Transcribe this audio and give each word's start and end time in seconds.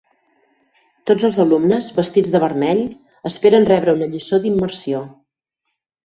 Tots 1.09 1.25
els 1.27 1.35
alumnes, 1.43 1.89
vestits 1.97 2.31
de 2.35 2.41
vermell, 2.43 2.81
esperen 3.31 3.67
rebre 3.73 3.95
una 3.99 4.07
lliçó 4.15 4.41
d'immersió. 4.47 5.03